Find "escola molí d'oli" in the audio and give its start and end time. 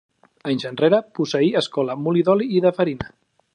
1.63-2.51